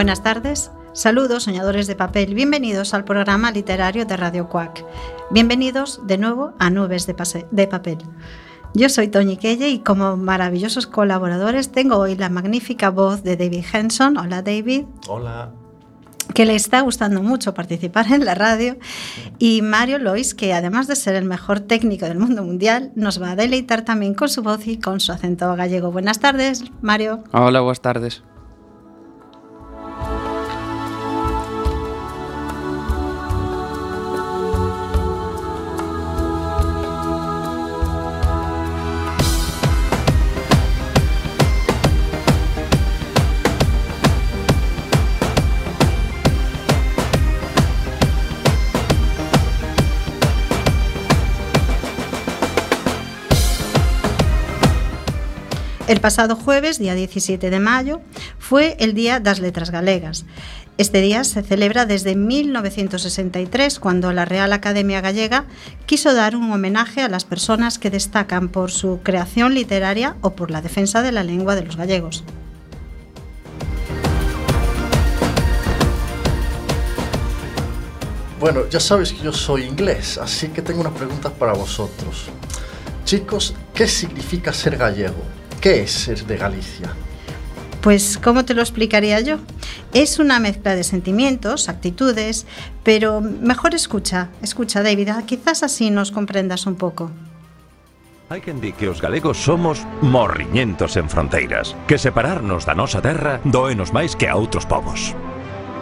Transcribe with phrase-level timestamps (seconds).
[0.00, 0.70] Buenas tardes.
[0.94, 2.32] Saludos, soñadores de papel.
[2.32, 4.82] Bienvenidos al programa literario de Radio Cuac.
[5.30, 7.14] Bienvenidos de nuevo a Nubes de,
[7.50, 7.98] de Papel.
[8.72, 13.62] Yo soy Toñi Kelle y como maravillosos colaboradores tengo hoy la magnífica voz de David
[13.70, 14.16] Henson.
[14.16, 14.86] Hola David.
[15.06, 15.50] Hola
[16.34, 18.76] que le está gustando mucho participar en la radio,
[19.40, 23.32] y Mario Lois, que además de ser el mejor técnico del mundo mundial, nos va
[23.32, 25.90] a deleitar también con su voz y con su acento gallego.
[25.90, 27.24] Buenas tardes, Mario.
[27.32, 28.22] Hola, buenas tardes.
[55.90, 58.00] El pasado jueves, día 17 de mayo,
[58.38, 60.24] fue el Día das Letras Galegas.
[60.78, 65.46] Este día se celebra desde 1963, cuando la Real Academia Gallega
[65.86, 70.52] quiso dar un homenaje a las personas que destacan por su creación literaria o por
[70.52, 72.22] la defensa de la lengua de los gallegos.
[78.38, 82.28] Bueno, ya sabes que yo soy inglés, así que tengo unas preguntas para vosotros.
[83.04, 85.39] Chicos, ¿qué significa ser gallego?
[85.60, 86.94] ¿Qué es Ser de Galicia?
[87.82, 89.36] Pues, ¿cómo te lo explicaría yo?
[89.92, 92.46] Es una mezcla de sentimientos, actitudes,
[92.82, 97.10] pero mejor escucha, escucha, David, ah, quizás así nos comprendas un pouco.
[98.30, 103.42] Hai quen di que os galegos somos morriñentos en fronteiras, que separarnos da nosa terra
[103.42, 105.18] doenos máis que a outros povos.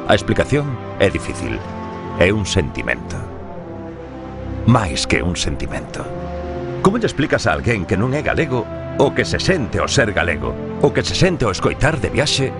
[0.08, 0.64] A explicación
[0.96, 1.60] é difícil,
[2.16, 3.20] é un sentimento.
[4.64, 6.08] Máis que un sentimento.
[6.80, 8.64] Como lle explicas a alguén que non é galego
[8.98, 12.52] o que se sente o ser galego, o que se sente o escoitar de viaxe.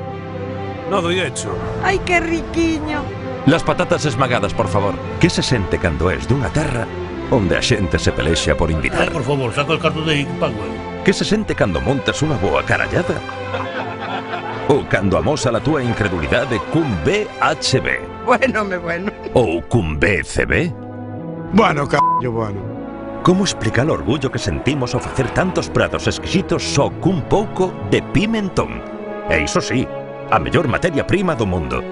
[0.90, 1.52] No hai hecho.
[1.84, 3.02] Ai, que riquiño.
[3.46, 4.94] Las patatas esmagadas, por favor.
[5.20, 6.86] Que se sente cando es dunha terra
[7.30, 9.08] onde a xente se pelexa por invitar?
[9.08, 10.64] Ay, por favor, saca o carto de pago.
[11.04, 13.20] Que se sente cando montas unha boa carallada?
[14.72, 18.24] Ou cando amosa la túa incredulidade cun BHB?
[18.28, 19.08] Bueno, me bueno.
[19.32, 20.72] Ou cun BCB?
[21.56, 22.77] Bueno, c***o, bueno.
[23.22, 28.00] ¿Cómo explicar el orgullo que sentimos ao facer tantos pratos exquisitos só cun pouco de
[28.00, 28.80] pimentón?
[29.28, 29.84] E iso sí,
[30.30, 31.82] a mellor materia prima do mundo.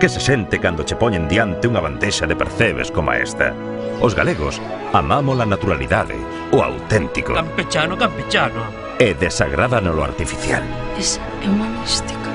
[0.00, 3.52] Que se sente cando che poñen diante unha bandexa de percebes como esta?
[4.00, 4.56] Os galegos
[4.96, 6.16] amamos a naturalidade,
[6.54, 7.36] o auténtico.
[7.36, 8.64] Campechano, campechano.
[8.96, 10.64] E desagrádanos o artificial.
[10.96, 12.30] Esa é unha mística.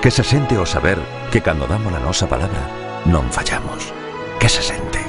[0.00, 0.96] Que se sente o saber
[1.28, 2.64] que cando damos a nosa palabra
[3.04, 3.92] non fallamos.
[4.40, 5.04] Que se sente?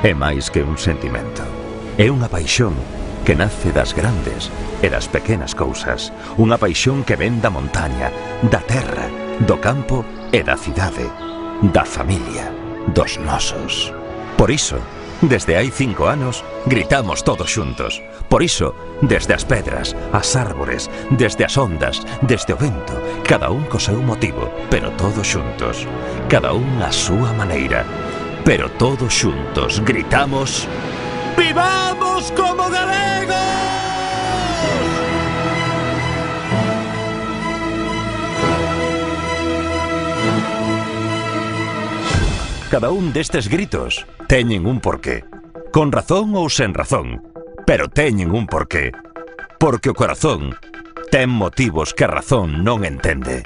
[0.00, 1.59] É máis que un sentimento.
[2.00, 2.72] É unha paixón
[3.28, 4.48] que nace das grandes
[4.80, 6.08] e das pequenas cousas.
[6.40, 8.08] Unha paixón que ven da montaña,
[8.48, 9.04] da terra,
[9.44, 10.00] do campo
[10.32, 11.04] e da cidade,
[11.60, 12.48] da familia,
[12.96, 13.92] dos nosos.
[14.40, 14.80] Por iso,
[15.20, 18.00] Desde hai cinco anos, gritamos todos xuntos.
[18.32, 18.72] Por iso,
[19.04, 22.96] desde as pedras, as árbores, desde as ondas, desde o vento,
[23.28, 25.84] cada un co seu motivo, pero todos xuntos.
[26.32, 27.84] Cada un a súa maneira,
[28.48, 30.64] pero todos xuntos gritamos...
[31.36, 33.10] ¡Vivamos como galegos!
[42.70, 45.24] Cada un destes gritos teñen un porqué.
[45.72, 47.18] Con razón ou sen razón,
[47.66, 48.94] pero teñen un porqué.
[49.58, 50.54] Porque o corazón
[51.10, 53.42] ten motivos que a razón non entende.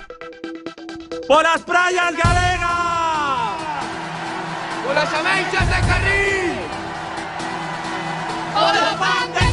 [1.25, 3.64] Por as praias galegas!
[4.84, 6.33] Por as ameixas de Carril!
[8.56, 9.44] ¡Hora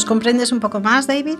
[0.00, 1.36] ¿Nos comprendes un poco más, David?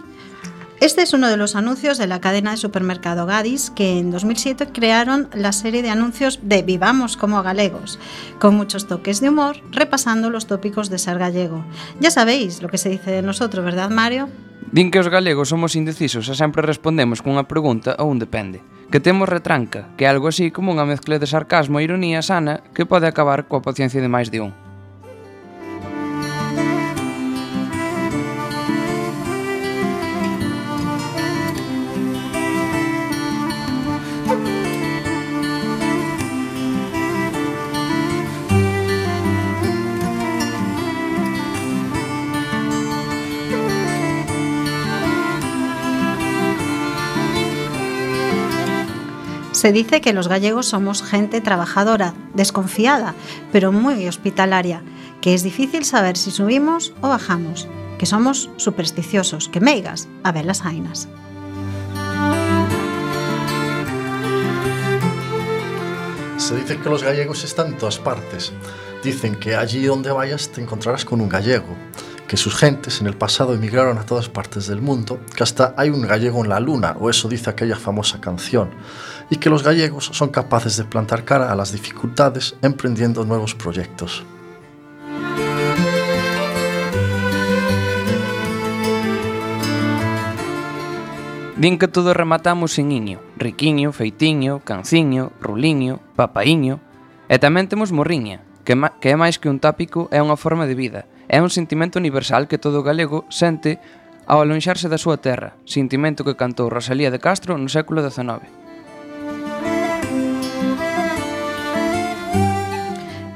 [0.83, 4.69] Este es uno de los anuncios de la cadena de supermercado Gadis que en 2007
[4.71, 7.99] crearon la serie de anuncios de Vivamos como galegos,
[8.39, 11.65] con muchos toques de humor, repasando los tópicos de ser gallego.
[12.01, 14.29] Ya sabéis lo que se dice de nosotros, ¿verdad, Mario?
[14.71, 18.61] Din que os galegos somos indecisos e sempre respondemos cunha pregunta ou un depende.
[18.93, 22.61] Que temos retranca, que é algo así como unha mezcla de sarcasmo e ironía sana
[22.77, 24.53] que pode acabar coa paciencia de máis de un.
[49.61, 53.15] Se dice que los gallegos somos gente trabajadora, desconfiada,
[53.53, 54.83] pero muy hospitalaria,
[55.21, 57.69] que es difícil saber si subimos o bajamos,
[57.99, 61.11] que somos supersticiosos, que meigas, a ver las ainas.
[66.39, 68.55] Se dice que los gallegos están en todas partes.
[69.05, 71.77] Dicen que allí donde vayas te encontrarás con un gallego,
[72.31, 75.91] que sus gentes en el pasado emigraron a todas partes del mundo, que hasta hay
[75.91, 78.71] un gallego en la luna, o eso dice aquella famosa canción,
[79.31, 84.23] y que los gallegos son capaces de plantar cara a las dificultades emprendiendo nuevos proyectos.
[91.57, 96.79] Din que todo rematamos en iño, riquiño, feitiño, canciño, ruliño, papaiño,
[97.27, 100.79] e tamén temos morriña, que, que é máis que un tópico, é unha forma de
[100.79, 103.79] vida, É un sentimento universal que todo galego sente
[104.27, 108.43] ao alonxarse da súa terra, sentimento que cantou Rosalía de Castro no século XIX.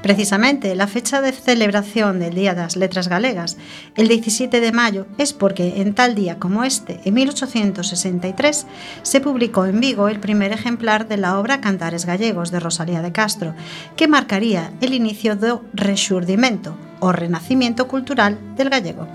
[0.05, 3.57] Precisamente la fecha de celebración del Día de las Letras Galegas,
[3.97, 8.67] el 17 de mayo, es porque en tal día como este, en 1863,
[9.01, 13.13] se publicó en Vigo el primer ejemplar de la obra Cantares Gallegos de Rosalía de
[13.13, 13.55] Castro,
[13.97, 19.09] que marcaría el inicio do rexurdimento o renacimiento cultural del gallego.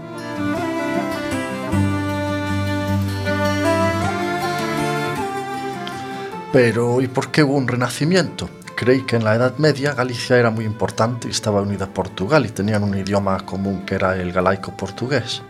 [6.51, 8.49] Pero, ¿y por qué hubo un renacimiento?
[8.79, 12.45] Creí que en la Edad Media Galicia era muy importante y estaba unida a Portugal
[12.45, 15.41] y tenían un idioma común que era el galaico portugués.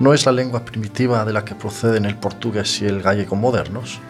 [0.00, 4.00] ¿No es la lengua primitiva de la que proceden el portugués y el gallego modernos?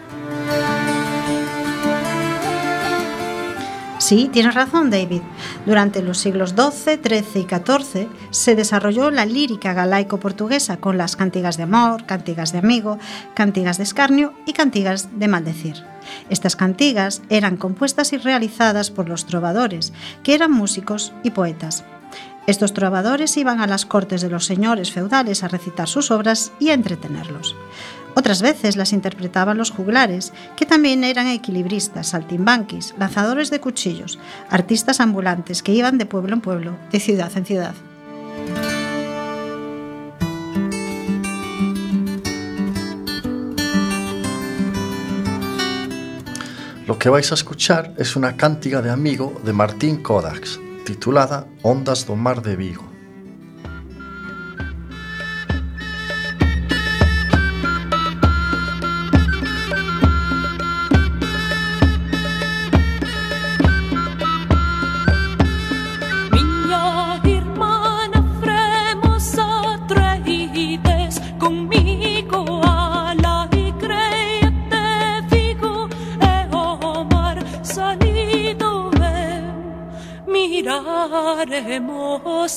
[4.03, 5.21] Sí, tienes razón, David.
[5.65, 11.55] Durante los siglos XII, XIII y XIV se desarrolló la lírica galaico-portuguesa con las cantigas
[11.55, 12.99] de amor, cantigas de amigo,
[13.33, 15.85] cantigas de escarnio y cantigas de maldecir.
[16.29, 21.85] Estas cantigas eran compuestas y realizadas por los trovadores, que eran músicos y poetas.
[22.45, 26.71] Estos trovadores iban a las cortes de los señores feudales a recitar sus obras y
[26.71, 27.55] a entretenerlos.
[28.15, 34.99] Otras veces las interpretaban los juglares, que también eran equilibristas, saltimbanquis, lanzadores de cuchillos, artistas
[34.99, 37.73] ambulantes que iban de pueblo en pueblo, de ciudad en ciudad.
[46.85, 52.05] Lo que vais a escuchar es una cántiga de amigo de Martín Kodax, titulada Ondas
[52.05, 52.92] do Mar de Vigo.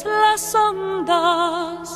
[0.05, 1.96] Las ondas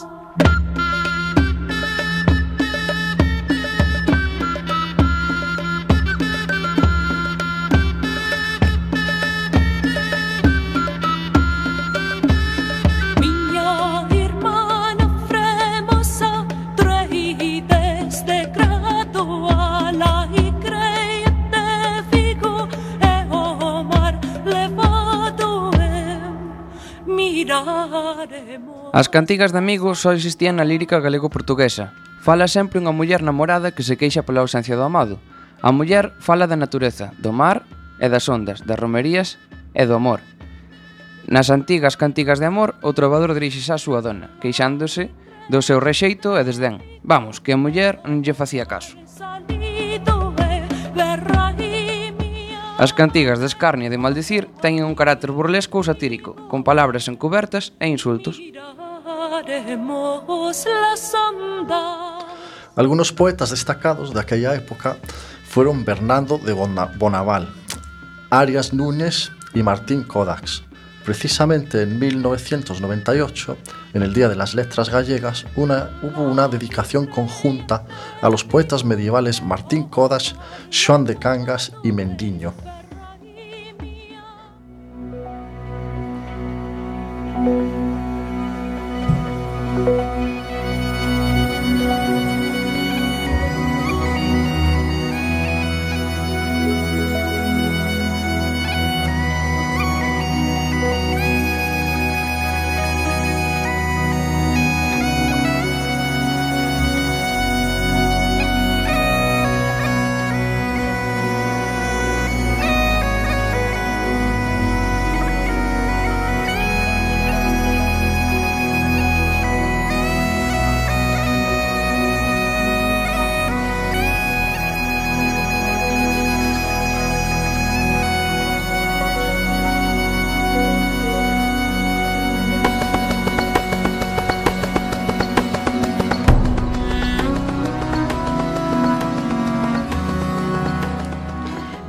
[29.01, 31.97] As cantigas de amigos só existían na lírica galego-portuguesa.
[32.21, 35.17] Fala sempre unha muller namorada que se queixa pola ausencia do amado.
[35.65, 37.65] A muller fala da natureza, do mar
[37.97, 39.41] e das ondas, das romerías
[39.73, 40.21] e do amor.
[41.25, 45.09] Nas antigas cantigas de amor, o trovador dirixe á súa dona, queixándose
[45.49, 47.01] do seu rexeito e desdén.
[47.01, 49.01] Vamos, que a muller non lle facía caso.
[52.77, 57.09] As cantigas de escarnio e de maldecir teñen un carácter burlesco ou satírico, con palabras
[57.09, 58.37] encubertas e insultos.
[59.31, 62.25] Miraremos las ondas
[62.77, 64.97] Algunos poetas destacados de aquella época
[65.49, 67.49] fueron Bernardo de Bona- Bonaval,
[68.31, 70.63] Arias Núñez y Martín Kodax.
[71.05, 73.57] Precisamente en 1998,
[73.95, 77.85] en el Día de las Letras Gallegas, una- hubo una dedicación conjunta
[78.23, 80.37] a los poetas medievales Martín Kodax,
[80.71, 82.53] Joan de Cangas y Mendiño.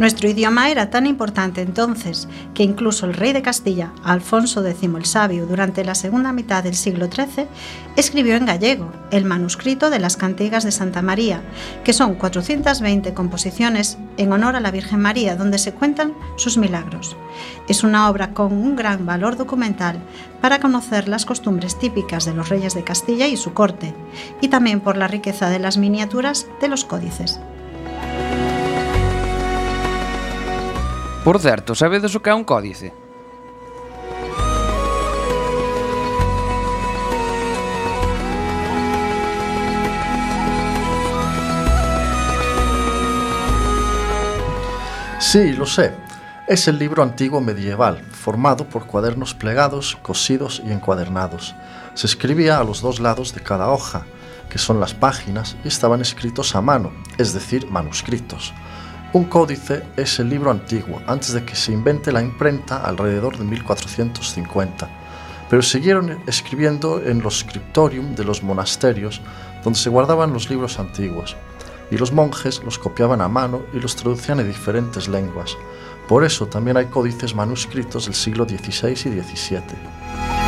[0.01, 5.05] Nuestro idioma era tan importante entonces que incluso el rey de Castilla, Alfonso X el
[5.05, 7.45] Sabio, durante la segunda mitad del siglo XIII,
[7.95, 11.43] escribió en gallego el manuscrito de las cantigas de Santa María,
[11.83, 17.15] que son 420 composiciones en honor a la Virgen María, donde se cuentan sus milagros.
[17.69, 19.99] Es una obra con un gran valor documental
[20.41, 23.93] para conocer las costumbres típicas de los reyes de Castilla y su corte,
[24.41, 27.39] y también por la riqueza de las miniaturas de los códices.
[31.23, 32.89] Por certo, sabedes o que é un códice?
[45.19, 45.93] Sí, lo sé.
[46.47, 51.53] Es el libro antiguo medieval, formado por cuadernos plegados, cosidos y encuadernados.
[51.93, 54.07] Se escribía a los dos lados de cada hoja,
[54.49, 58.55] que son las páginas, y estaban escritos a mano, es decir, manuscritos.
[59.13, 63.43] Un códice es el libro antiguo, antes de que se invente la imprenta alrededor de
[63.43, 64.89] 1450.
[65.49, 69.19] Pero siguieron escribiendo en los scriptorium de los monasterios,
[69.65, 71.35] donde se guardaban los libros antiguos
[71.91, 75.57] y los monjes los copiaban a mano y los traducían en diferentes lenguas.
[76.07, 80.40] Por eso también hay códices manuscritos del siglo XVI y XVII.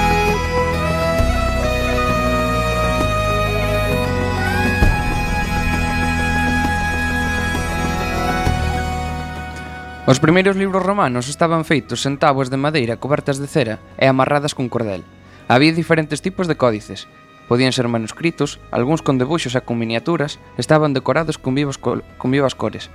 [10.05, 14.51] Os primeiros libros romanos estaban feitos en tábuas de madeira cobertas de cera e amarradas
[14.51, 15.07] con cordel.
[15.47, 17.07] Había diferentes tipos de códices.
[17.47, 22.51] Podían ser manuscritos, algúns con debuxos e con miniaturas, estaban decorados con vivas, con vivas
[22.51, 22.91] cores.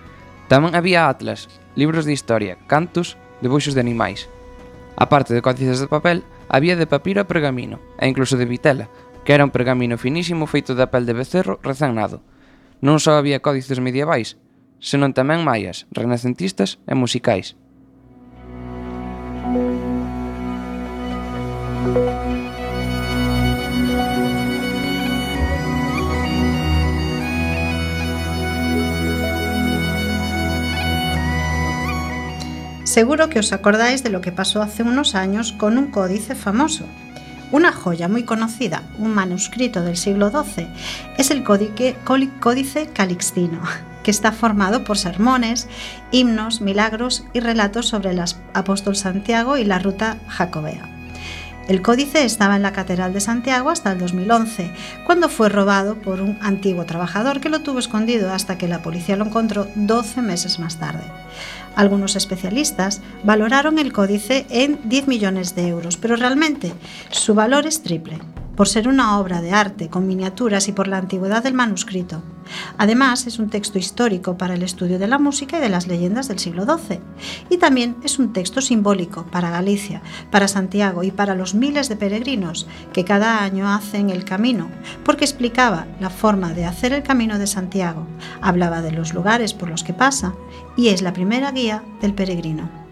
[0.53, 1.49] Tamén había atlas,
[1.81, 4.29] libros de historia, cantos, debuxos de animais.
[5.01, 8.93] A parte de códices de papel, había de papiro e pergamino, e incluso de vitela,
[9.25, 12.21] que era un pergamino finísimo feito da pel de becerro recén nado.
[12.85, 14.37] Non só había códices medievais,
[14.79, 17.59] senón tamén maias, renacentistas e musicais.
[32.99, 36.85] Seguro que os acordáis de lo que pasó hace unos años con un códice famoso.
[37.53, 40.67] Una joya muy conocida, un manuscrito del siglo XII,
[41.17, 43.61] es el códice, calixtino,
[44.09, 45.69] que está formado por sermones,
[46.13, 48.23] himnos, milagros y relatos sobre el
[48.55, 50.89] apóstol Santiago y la ruta jacobea.
[51.69, 54.73] El códice estaba en la Catedral de Santiago hasta el 2011,
[55.05, 59.17] cuando fue robado por un antiguo trabajador que lo tuvo escondido hasta que la policía
[59.17, 61.05] lo encontró 12 meses más tarde.
[61.77, 66.73] Algunos especialistas valoraron el códice en 10 millones de euros, pero realmente
[67.11, 68.19] su valor es triple,
[68.59, 72.25] por ser una obra de arte con miniaturas y por la antigüedad del manuscrito.
[72.77, 76.27] Además, es un texto histórico para el estudio de la música y de las leyendas
[76.27, 76.99] del siglo XII.
[77.51, 81.95] Y también es un texto simbólico para Galicia, para Santiago y para los miles de
[81.95, 84.69] peregrinos que cada año hacen el camino,
[85.05, 88.09] porque explicaba la forma de hacer el camino de Santiago,
[88.41, 90.35] hablaba de los lugares por los que pasa
[90.77, 92.88] y es la primera guía del peregrino.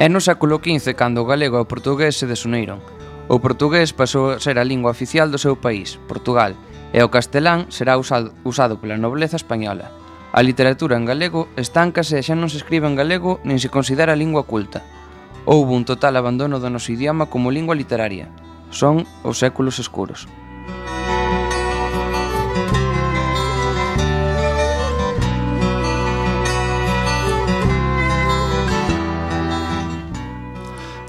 [0.00, 2.80] É no século XV, cando o galego e o portugués se desuniron.
[3.28, 6.56] O portugués pasou a ser a lingua oficial do seu país, Portugal,
[6.88, 9.92] e o castelán será usado, usado pola nobleza española.
[10.32, 14.16] A literatura en galego estáncase e xa non se escribe en galego nin se considera
[14.16, 14.80] lingua culta.
[15.44, 18.32] Houbo un total abandono do noso idioma como lingua literaria.
[18.72, 20.24] Son os séculos escuros.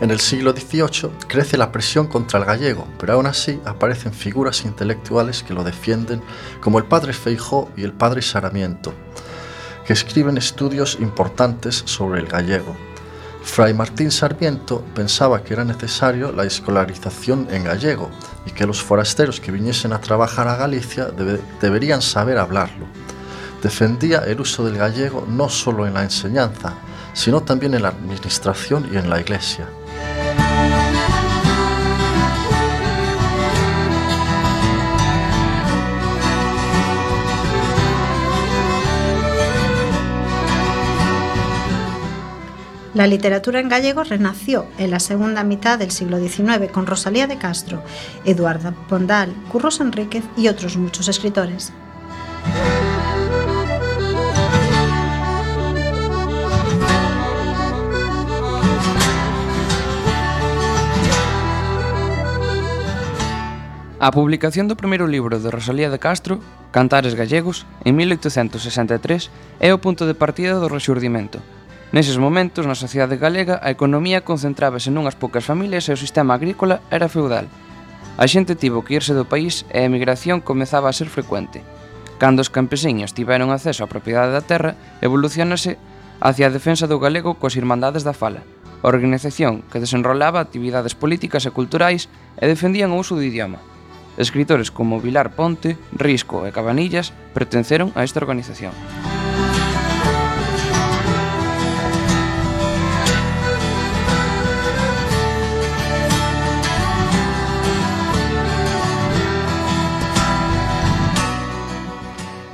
[0.02, 4.66] En el siglo XVIII crece la presión contra el gallego, pero aún así aparecen figuras
[4.66, 6.22] intelectuales que lo defienden,
[6.60, 8.94] como el padre Feijó y el padre Saramiento,
[9.86, 12.76] que escriben estudios importantes sobre el gallego.
[13.44, 18.10] Fray Martín Sarmiento pensaba que era necesario la escolarización en gallego
[18.48, 22.86] y que los forasteros que viniesen a trabajar a Galicia debe- deberían saber hablarlo.
[23.62, 26.74] Defendía el uso del gallego no solo en la enseñanza,
[27.14, 29.68] sino también en la administración y en la iglesia.
[42.94, 47.38] La literatura en gallego renació en la segunda mitad del siglo XIX con Rosalía de
[47.38, 47.82] Castro,
[48.26, 51.72] Eduarda Pondal, Curros Enríquez y otros muchos escritores.
[64.04, 66.42] A publicación do primeiro libro de Rosalía de Castro,
[66.74, 69.30] Cantares Gallegos, en 1863,
[69.62, 71.38] é o punto de partida do rexurdimento,
[71.92, 76.80] Neses momentos, na sociedade galega, a economía concentrábase nunhas poucas familias e o sistema agrícola
[76.88, 77.52] era feudal.
[78.16, 81.60] A xente tivo que irse do país e a emigración comezaba a ser frecuente.
[82.16, 85.76] Cando os campesiños tiveron acceso á propiedade da terra, evolucionase
[86.24, 88.40] hacia a defensa do galego coas Irmandades da Fala,
[88.88, 92.08] organización que desenrolaba actividades políticas e culturais
[92.40, 93.60] e defendían o uso do idioma.
[94.16, 98.72] Escritores como Vilar Ponte, Risco e Cabanillas pertenceron a esta organización.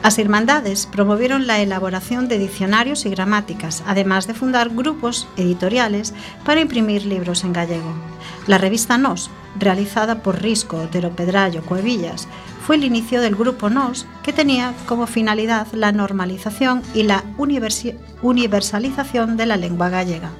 [0.07, 6.13] As Irmandades promovieron la elaboración de diccionarios y gramáticas, además de fundar grupos editoriales
[6.45, 7.93] para imprimir libros en gallego.
[8.47, 12.29] La revista Nos, realizada por Risco, Otero Pedrallo, Cuevillas,
[12.65, 17.25] fue el inicio del grupo Nos, que tenía como finalidad la normalización y la
[18.21, 20.31] universalización de la lengua gallega.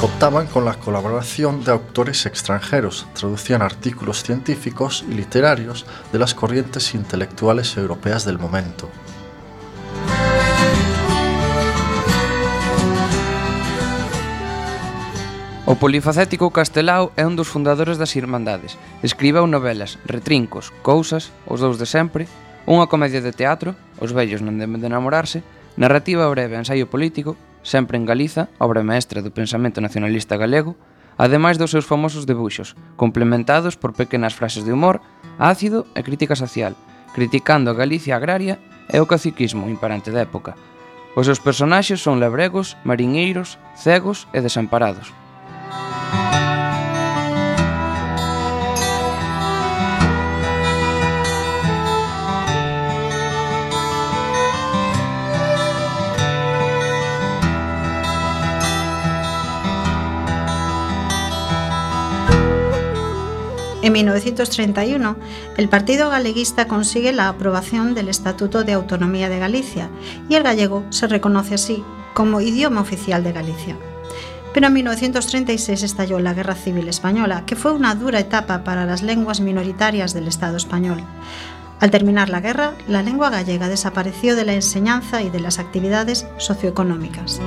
[0.00, 6.94] Contaban con la colaboración de autores extranjeros, traducían artículos científicos y literarios de las corrientes
[6.94, 8.88] intelectuales europeas del momento.
[15.66, 18.80] O polifacético Castelao é un dos fundadores das Irmandades.
[19.04, 22.24] Escribeu novelas, retrincos, cousas, os dous de sempre,
[22.64, 25.44] unha comedia de teatro, Os vellos non deben de enamorarse,
[25.76, 30.76] narrativa breve, ensaio político, sempre en Galiza, obra maestra do pensamento nacionalista galego,
[31.20, 35.04] ademais dos seus famosos debuxos, complementados por pequenas frases de humor,
[35.38, 36.72] ácido e crítica social,
[37.12, 38.56] criticando a Galicia agraria
[38.88, 40.56] e o caciquismo imperante da época.
[41.14, 45.12] Os seus personaxes son labregos, mariñeiros, cegos e desamparados.
[63.90, 65.16] En 1931,
[65.56, 69.90] el Partido Galeguista consigue la aprobación del Estatuto de Autonomía de Galicia
[70.28, 71.82] y el gallego se reconoce así
[72.14, 73.76] como idioma oficial de Galicia.
[74.54, 79.02] Pero en 1936 estalló la Guerra Civil Española, que fue una dura etapa para las
[79.02, 81.02] lenguas minoritarias del Estado español.
[81.80, 86.28] Al terminar la guerra, la lengua gallega desapareció de la enseñanza y de las actividades
[86.38, 87.40] socioeconómicas.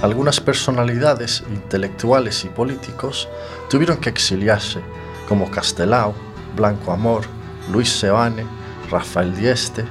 [0.00, 3.28] Algunas personalidades intelectuales y políticos
[3.68, 4.80] tuvieron que exiliarse,
[5.28, 6.14] como Castelao,
[6.54, 7.24] Blanco Amor,
[7.72, 8.46] Luis Seoane,
[8.90, 9.84] Rafael Dieste.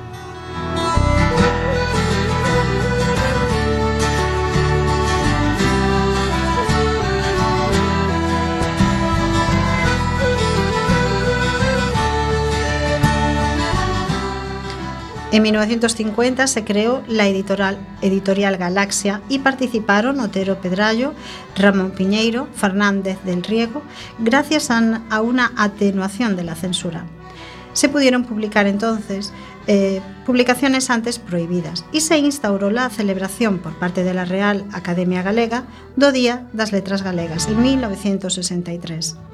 [15.29, 21.11] En 1950 se creou la editorial, editorial Galaxia e participaron Otero Pedrallo,
[21.51, 23.83] Ramón Piñeiro, Fernández del Riego,
[24.19, 27.03] gracias a, a una atenuación de la censura.
[27.73, 29.33] Se pudieron publicar entonces
[29.67, 35.27] eh, publicaciones antes prohibidas e se instaurou la celebración por parte de la Real Academia
[35.27, 35.67] Galega
[35.99, 39.26] do Día das Letras Galegas en 1963.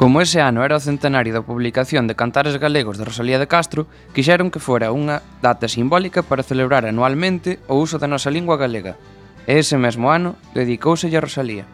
[0.00, 3.84] Como ese ano era o centenario da publicación de Cantares Galegos de Rosalía de Castro,
[4.16, 8.96] quixeron que fora unha data simbólica para celebrar anualmente o uso da nosa lingua galega.
[9.44, 11.68] E ese mesmo ano dedicouselle a Rosalía.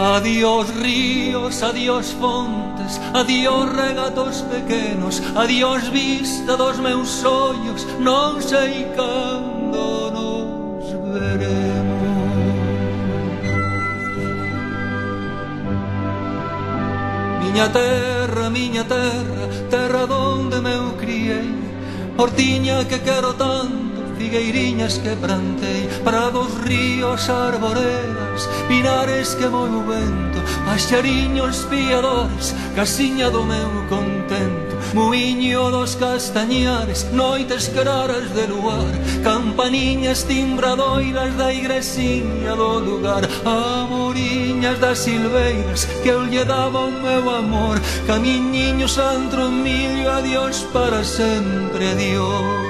[0.00, 10.08] Adiós ríos, adiós fontes, adiós regatos pequenos, adiós vista dos meus ollos, non sei cando
[10.08, 12.00] nos veremos.
[17.44, 21.52] Miña terra, miña terra, terra donde meu criei,
[22.16, 23.89] portiña que quero tanto,
[24.20, 33.42] figueiriñas que plantei Prados, ríos, arboredas, pinares que moi o vento Paxariños piadores, casiña do
[33.42, 38.92] meu contento Muiño dos castañares, noites claras de luar
[39.24, 47.24] Campaniñas timbradoiras da igresiña do lugar Amoriñas das silveiras que eu lle daba o meu
[47.42, 52.69] amor Camiñiños antro millo, adiós para sempre, adiós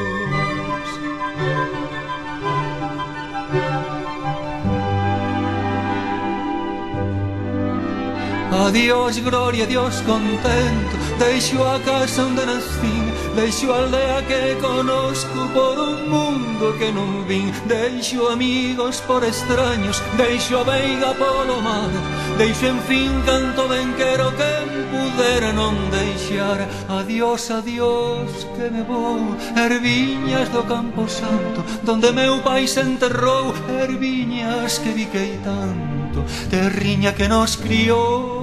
[8.67, 10.95] Adiós, gloria, Dios contento.
[11.19, 17.25] Deixo a casa onde nascí, Deixo a aldea que conozco Por un mundo que non
[17.25, 17.53] vin.
[17.65, 21.89] Deixo amigos por extraños Deixo a veiga polo mar.
[22.37, 24.53] Deixo en fin canto ben quero Que
[24.93, 26.61] pudera non deixar.
[26.89, 34.79] Adiós, adiós que me vou Erviñas do campo santo Donde meu pai se enterrou Erviñas
[34.85, 36.25] que viquei tanto.
[36.51, 38.40] Terriña que nos criou.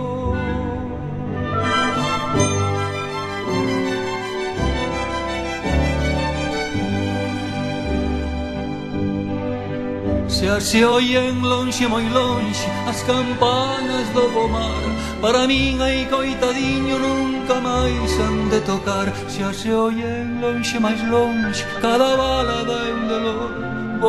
[10.48, 14.84] Xa se oyen lonxe moi lonxe as campanas do pomar
[15.20, 19.12] Para min aí coitadiño nunca máis han de tocar.
[19.28, 23.52] Se se oyen lonxe máis lonxe cada balada é un dolor.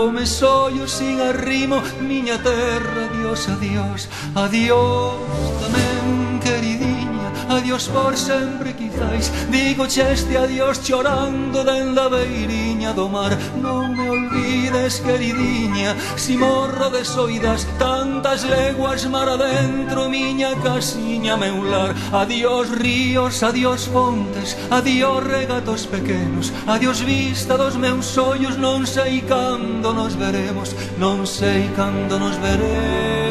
[0.01, 4.01] O me sollo sin arrimo, miña terra, adiós, adiós,
[4.39, 5.19] adiós
[5.59, 9.33] tamén queridinha Adiós por sempre quizáis.
[9.49, 13.33] Digo cheste adiós chorando dende a beiriña do mar.
[13.57, 14.08] Non me
[14.49, 21.95] olvides, queridinha si morro de soidas tantas leguas mar adentro, miña casiña meular.
[22.13, 29.93] Adiós ríos, adiós fontes, adiós regatos pequenos, adiós vista dos meus ollos, non sei cando
[29.93, 33.28] nos veremos, non sei cando nos veremos.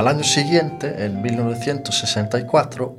[0.00, 2.96] Al año siguiente, en 1964,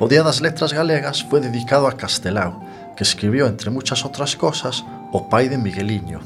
[0.00, 2.64] o Día das Letras Galegas foi dedicado a Castelao,
[2.96, 4.80] que escribiu, entre muchas outras cosas,
[5.12, 6.24] o pai de Migueliño.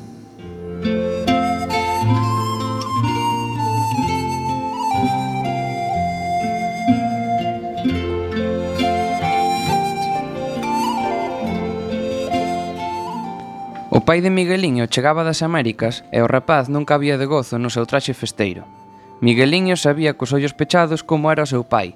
[13.91, 17.75] O pai de Migueliño chegaba das Américas e o rapaz nunca había de gozo no
[17.75, 18.82] seu traxe festeiro.
[19.23, 21.95] Migueliño sabía cos ollos pechados como era o seu pai,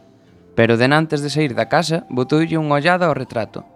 [0.54, 3.66] pero denantes de sair da casa botoulle unha ollada ao retrato.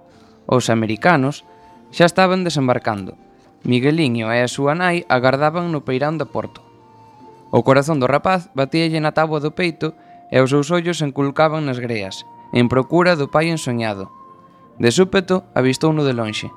[0.46, 1.42] Os americanos
[1.90, 3.18] xa estaban desembarcando.
[3.66, 6.62] Migueliño e a súa nai agardaban no peirán do porto.
[7.50, 9.98] O corazón do rapaz batíalle na tábua do peito
[10.30, 12.22] e os seus ollos se enculcaban nas greas,
[12.54, 14.14] en procura do pai ensoñado.
[14.78, 16.54] De súpeto, avistouno de lonxe.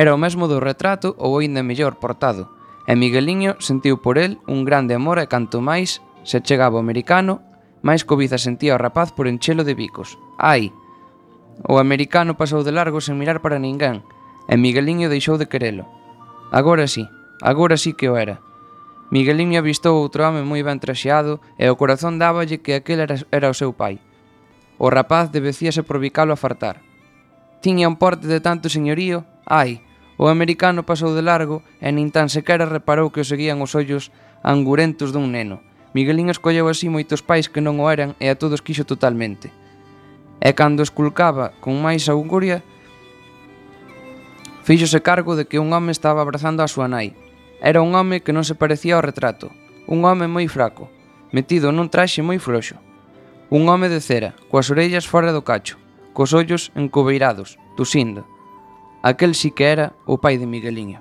[0.00, 2.56] Era o mesmo do retrato ou aínda mellor portado,
[2.88, 7.38] e Migueliño sentiu por el un grande amor e canto máis Se chegaba o americano,
[7.86, 10.18] máis cobiza sentía o rapaz por enchelo de bicos.
[10.42, 10.74] Ai!
[11.62, 14.02] O americano pasou de largo sen mirar para ninguén,
[14.50, 15.86] e Migueliño deixou de querelo.
[16.50, 17.06] Agora sí,
[17.46, 18.42] agora sí que o era.
[19.14, 23.46] Migueliño avistou outro home moi ben traxeado e o corazón dáballe que aquel era, era
[23.46, 24.02] o seu pai.
[24.82, 26.82] O rapaz debecíase por bicalo a fartar.
[27.62, 29.78] Tiña un porte de tanto señorío, ai,
[30.18, 34.10] o americano pasou de largo e nin tan sequera reparou que o seguían os ollos
[34.42, 35.62] angurentos dun neno,
[35.96, 39.48] Miguelín escolleu así moitos pais que non o eran e a todos quixo totalmente.
[40.44, 42.60] E cando esculcaba con máis auguria,
[44.60, 47.16] fíxose cargo de que un home estaba abrazando a súa nai.
[47.64, 49.48] Era un home que non se parecía ao retrato,
[49.88, 50.92] un home moi fraco,
[51.32, 52.76] metido nun traxe moi frouxo.
[53.48, 55.80] Un home de cera, coas orellas fora do cacho,
[56.12, 58.28] cos ollos encobeirados, tusindo.
[59.00, 61.00] Aquel si que era o pai de Migueliño.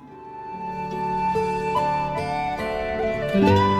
[3.35, 3.74] Música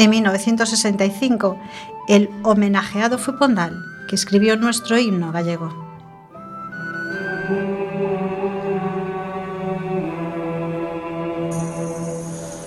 [0.00, 1.58] En 1965,
[2.08, 5.68] el homenajeado fue Pondal, que escribió nuestro himno gallego.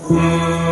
[0.08, 0.63] Que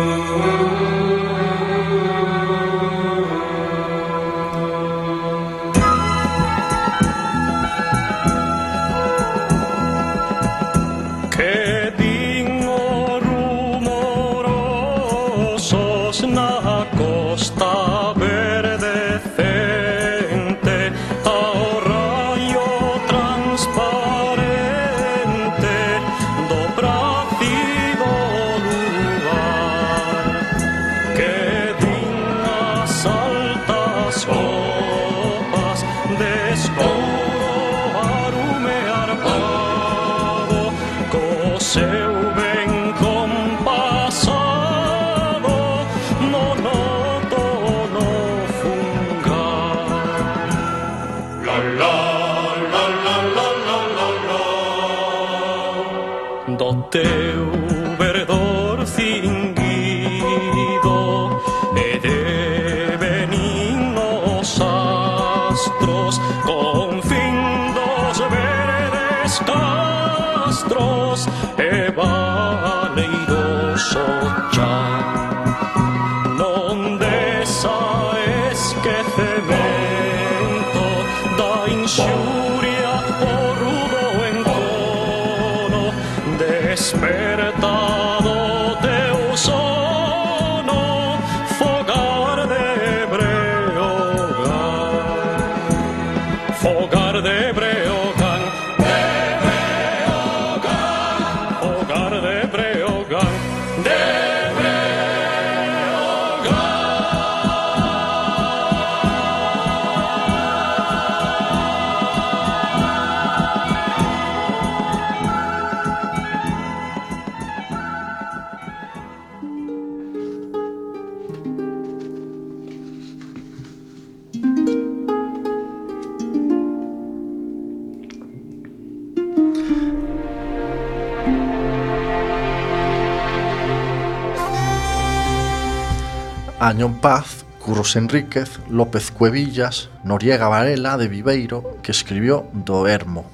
[136.72, 143.28] Mañón Paz, Curros Enríquez, López Cuevillas, Noriega Varela de Viveiro, que escribió do Ermo.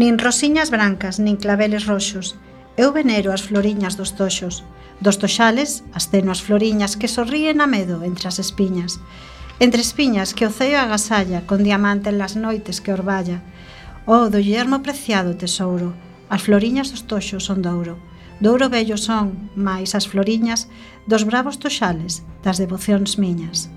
[0.00, 2.40] Nin rosiñas brancas, nin claveles roxos,
[2.80, 4.64] eu venero as floriñas dos toxos,
[5.04, 8.96] dos toxales, as tenuas floriñas que sorríen a medo entre as espiñas,
[9.60, 13.44] entre espiñas que o ceo agasalla con diamante en las noites que orballa,
[14.08, 15.92] oh, do yermo preciado tesouro,
[16.30, 17.98] As floriñas dos toxos son douro.
[18.40, 20.70] Douro vello son, máis as floriñas,
[21.10, 23.68] dos bravos toxales, das devocións miñas.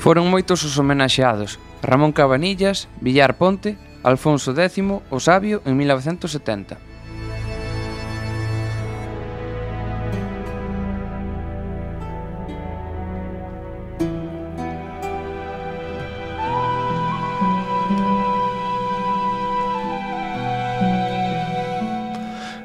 [0.00, 4.80] Foron moitos os homenaxeados Ramón Cabanillas, Villar Ponte, Alfonso X
[5.12, 6.80] o Sabio en 1970.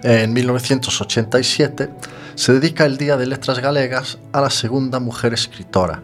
[0.07, 1.89] En 1987
[2.35, 6.03] se dedica el Día de Letras Galegas a la segunda mujer escritora,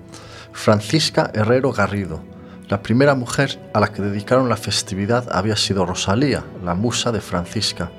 [0.54, 2.22] Francisca Herrero Garrido.
[2.70, 7.22] La primera mujer a la que dedicaron la festividad había sido Rosalía, la musa de
[7.22, 7.92] Francisca.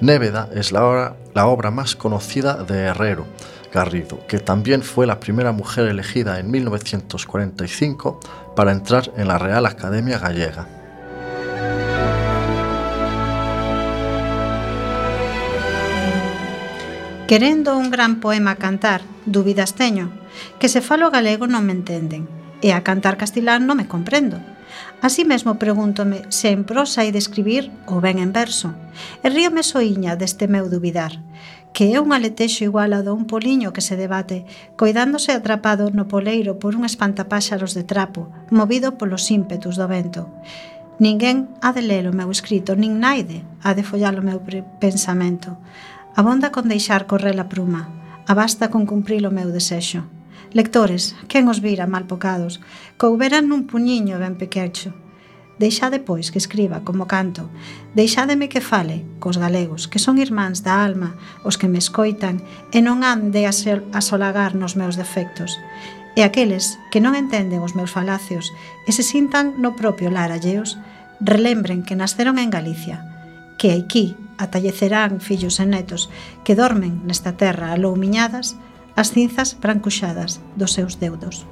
[0.00, 3.26] Néveda es la obra, más conocida de Herrero
[3.72, 8.20] Garrido, que también fue la primera mujer elegida en 1945
[8.54, 10.66] para entrar en la Real Academia Gallega.
[17.26, 20.12] Querendo un gran poema cantar, dúbidas teño,
[20.58, 22.26] que se falo galego non me entenden,
[22.64, 24.40] e a cantar castelán non me comprendo.
[25.02, 28.72] Así mesmo pregúntome se en prosa hai de escribir ou ben en verso,
[29.20, 31.20] e ríome soiña deste meu duvidar,
[31.74, 34.48] que é un aletexo igual ao dun poliño que se debate,
[34.80, 40.30] coidándose atrapado no poleiro por un espantapáxaros de trapo, movido polos ímpetus do vento.
[41.02, 44.38] Ninguén ha de ler o meu escrito, nin naide ha de follar o meu
[44.78, 45.58] pensamento.
[46.14, 47.90] Abonda con deixar correr a pruma,
[48.30, 50.06] abasta con cumprir o meu desexo.
[50.54, 52.62] Lectores, quen os vira mal pocados,
[52.94, 54.94] couberan nun puñiño ben pequecho.
[55.58, 57.50] Deixade, pois, que escriba como canto.
[57.98, 62.38] Deixádeme que fale cos galegos, que son irmáns da alma, os que me escoitan,
[62.70, 65.58] e non han de asolagar nos meus defectos.
[66.14, 68.54] E aqueles que non entenden os meus falacios
[68.86, 70.78] e se sintan no propio lar alleos,
[71.18, 73.02] relembren que nasceron en Galicia,
[73.58, 76.14] que aquí atallecerán fillos e netos
[76.46, 78.54] que dormen nesta terra aloumiñadas
[78.96, 81.46] as cinzas brancuxadas dos seus deudos.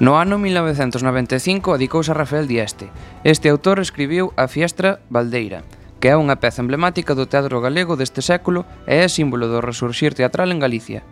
[0.00, 2.88] No ano 1995 adicouse a Rafael Dieste.
[3.24, 5.66] Este autor escribiu a Fiestra Valdeira,
[6.00, 10.14] que é unha peza emblemática do teatro galego deste século e é símbolo do resurxir
[10.14, 11.02] teatral en Galicia.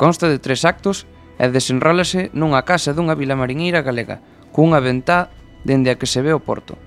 [0.00, 1.04] Consta de tres actos
[1.36, 5.28] e desenrólase nunha casa dunha vila mariñeira galega, cunha ventá
[5.64, 6.80] dende a que se ve o porto.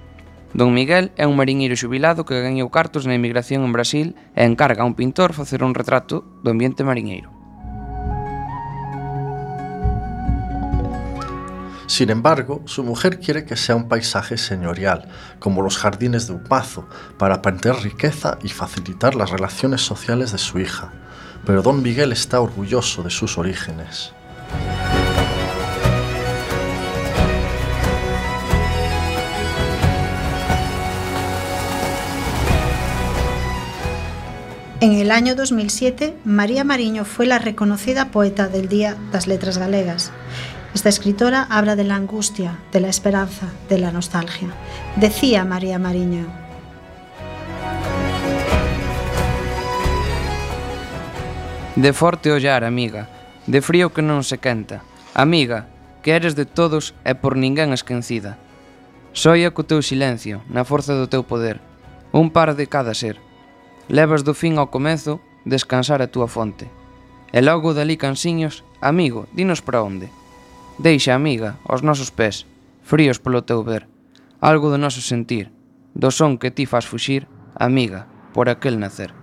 [0.53, 4.85] Don Miguel é un mariñeiro xubilado que gañou cartos na emigración en Brasil e encarga
[4.85, 7.42] a un pintor facer un retrato do ambiente mariñeiro.
[11.93, 16.43] Sin embargo, su mujer quiere que sea un paisaje señorial, como los jardines de un
[17.19, 20.91] para aprender riqueza y facilitar las relaciones sociales de su hija.
[21.45, 24.11] Pero don Miguel está orgulloso de sus orígenes.
[34.81, 40.11] En el año 2007, María Mariño fue la reconocida poeta del Día das Letras Galegas.
[40.73, 44.49] Esta escritora habla de la angustia, de la esperanza, de la nostalgia.
[44.95, 46.25] Decía María Mariño.
[51.75, 53.07] De forte ollar, amiga,
[53.45, 54.81] de frío que non se quenta.
[55.13, 55.69] Amiga,
[56.01, 58.41] que eres de todos e por ninguén esquecida.
[59.13, 61.61] Soia co teu silencio, na forza do teu poder,
[62.09, 63.21] un par de cada ser.
[63.93, 66.65] Levas do fin ao comezo descansar a túa fonte.
[67.29, 70.09] E logo dali cansiños, amigo, dinos para onde.
[70.79, 72.49] Deixa, amiga, aos nosos pés,
[72.81, 73.85] fríos polo teu ver,
[74.41, 75.53] algo do noso sentir,
[75.93, 79.13] do son que ti faz fuxir, amiga, por aquel nacer.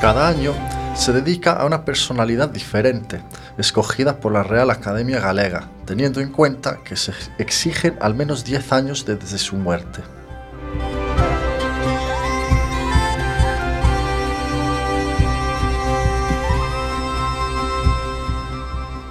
[0.00, 0.54] Cada año
[1.00, 3.22] se dedica a una personalidad diferente,
[3.56, 8.70] escogida por la Real Academia Galega, teniendo en cuenta que se exigen al menos 10
[8.74, 10.02] años desde su muerte.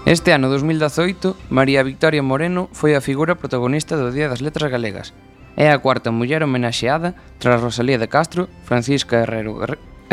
[0.06, 5.10] Este ano 2018, María Victoria Moreno foi a figura protagonista do Día das Letras Galegas.
[5.58, 9.58] É a cuarta muller homenaxeada tras Rosalía de Castro, Francisca Herrero,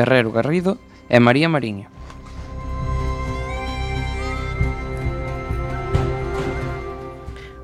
[0.01, 1.89] Herrero Garrido e María Mariño.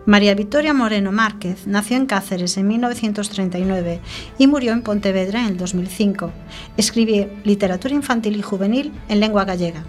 [0.04, 4.00] María Victoria Moreno Márquez nació en Cáceres en 1939
[4.36, 6.32] y murió en Pontevedra en el 2005.
[6.76, 9.84] Escribió literatura infantil y juvenil en lengua gallega.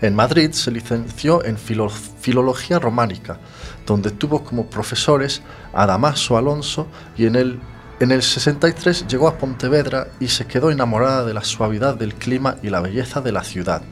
[0.00, 3.38] En Madrid se licenció en filo Filología Románica,
[3.86, 7.58] donde tuvo como profesores a Damaso Alonso y en el,
[8.00, 12.56] En el 63 llegó a Pontevedra y se quedó enamorada de la suavidad del clima
[12.60, 13.82] y la belleza de la ciudad.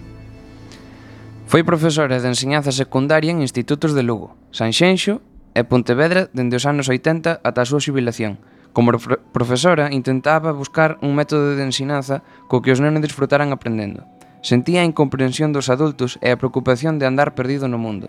[1.47, 5.21] Foi profesora de enseñanza secundaria en institutos de Lugo, Sanxenxo
[5.53, 8.41] e Pontevedra dende os anos 80 ata a súa xubilación.
[8.73, 8.97] Como
[9.37, 14.09] profesora intentaba buscar un método de ensinanza co que os nenos disfrutaran aprendendo.
[14.41, 18.09] Sentía a incomprensión dos adultos e a preocupación de andar perdido no mundo.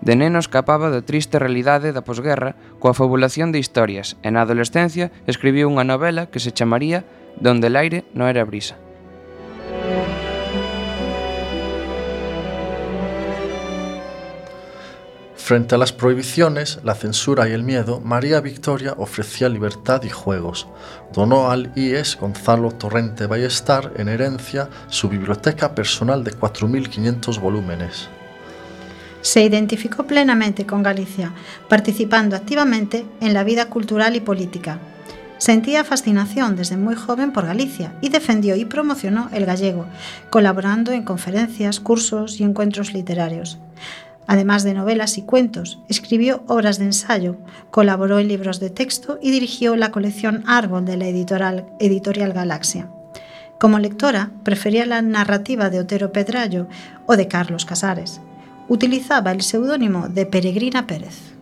[0.00, 5.12] De neno escapaba da triste realidade da posguerra coa fabulación de historias e na adolescencia
[5.28, 7.04] escribiu unha novela que se chamaría
[7.40, 8.76] Donde el aire no era brisa.
[15.50, 20.68] Frente a las prohibiciones, la censura y el miedo, María Victoria ofrecía libertad y juegos.
[21.12, 28.08] Donó al IES Gonzalo Torrente Ballestar en herencia su biblioteca personal de 4.500 volúmenes.
[29.22, 31.32] Se identificó plenamente con Galicia,
[31.68, 34.78] participando activamente en la vida cultural y política.
[35.38, 39.86] Sentía fascinación desde muy joven por Galicia y defendió y promocionó el gallego,
[40.28, 43.58] colaborando en conferencias, cursos y encuentros literarios.
[44.26, 47.36] Además de novelas y cuentos, escribió obras de ensayo,
[47.70, 52.88] colaboró en libros de texto y dirigió la colección Árbol de la editorial, editorial Galaxia.
[53.58, 56.68] Como lectora, prefería la narrativa de Otero Pedrallo
[57.06, 58.20] o de Carlos Casares.
[58.70, 61.34] utilizaba el seudónimo de Peregrina Pérez.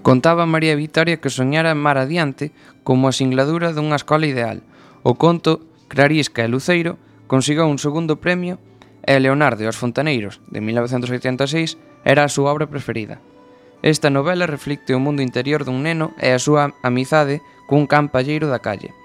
[0.00, 2.50] Contaba María Vitoria que soñara en mar adiante
[2.80, 4.64] como a singladura dunha escola ideal.
[5.04, 5.60] O conto
[5.92, 6.96] Clarisca e Luceiro
[7.28, 8.56] consigou un segundo premio
[9.04, 11.76] e Leonardo e os Fontaneiros, de 1986,
[12.08, 13.20] era a súa obra preferida.
[13.84, 18.64] Esta novela reflicte o mundo interior dun neno e a súa amizade cun campalleiro da
[18.64, 18.96] calle.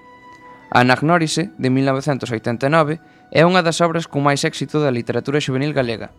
[0.71, 3.03] Anagnórise, de 1989,
[3.35, 6.15] é unha das obras con máis éxito da literatura juvenil galega.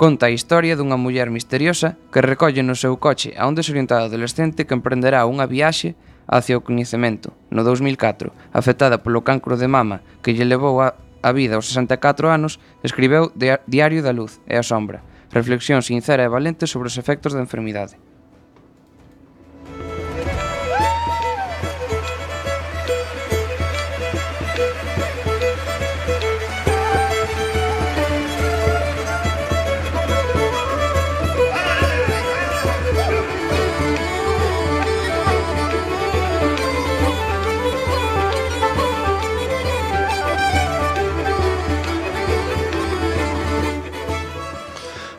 [0.00, 4.64] Conta a historia dunha muller misteriosa que recolle no seu coche a un desorientado adolescente
[4.64, 5.92] que emprenderá unha viaxe
[6.24, 11.30] hacia o coñecemento no 2004, afectada polo cancro de mama que lle levou a, a
[11.36, 13.28] vida aos 64 anos, escribeu
[13.68, 15.04] Diario da Luz e a Sombra,
[15.36, 18.00] reflexión sincera e valente sobre os efectos da enfermidade.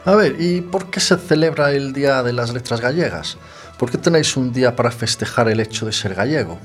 [0.04, 3.38] A ver, ¿y por qué se celebra el Día de las Letras Gallegas?
[3.78, 6.60] ¿Por qué tenéis un día para festejar el hecho de ser gallego?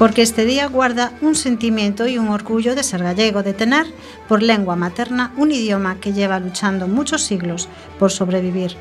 [0.00, 3.84] porque este día guarda un sentimiento y un orgullo de ser gallego, de tener
[4.28, 7.68] por lengua materna un idioma que lleva luchando muchos siglos
[7.98, 8.76] por sobrevivir.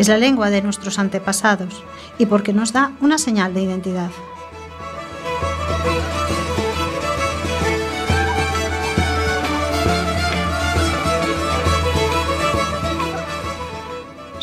[0.00, 1.84] Es la lengua de nuestros antepasados
[2.18, 4.10] y porque nos da una señal de identidad.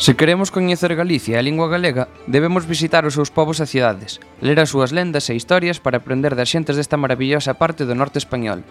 [0.02, 4.18] Se queremos coñecer Galicia e a lingua galega, debemos visitar os seus povos e cidades,
[4.42, 8.18] ler as súas lendas e historias para aprender das xentes desta maravillosa parte do norte
[8.18, 8.66] español.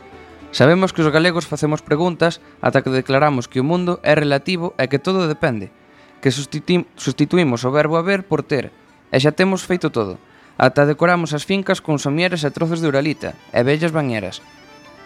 [0.52, 4.92] Sabemos que os galegos facemos preguntas ata que declaramos que o mundo é relativo e
[4.92, 5.72] que todo depende,
[6.20, 8.76] que sustituímos o verbo haber por ter,
[9.08, 10.20] e xa temos feito todo,
[10.60, 14.44] ata decoramos as fincas con somieres e trozos de uralita e bellas bañeras.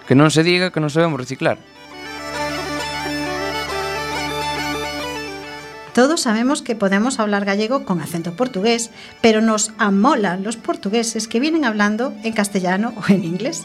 [0.09, 1.61] Que non se diga que non sabemos reciclar.
[5.95, 8.91] Todos sabemos que podemos hablar gallego con acento portugués,
[9.21, 13.63] pero nos amolan los portugueses que vienen hablando en castellano o en inglés.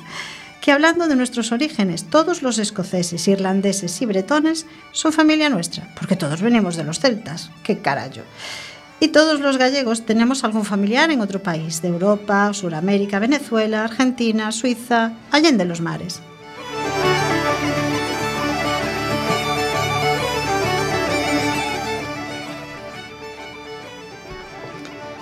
[0.61, 6.14] Que hablando de nuestros orígenes, todos los escoceses, irlandeses y bretones son familia nuestra, porque
[6.14, 7.51] todos venimos de los celtas.
[7.64, 8.22] ¡Qué carallo!
[9.01, 14.53] Y todos los gallegos tenemos algún familiar en otro país, de Europa, Suramérica, Venezuela, Argentina,
[14.53, 16.22] Suiza, allende los mares.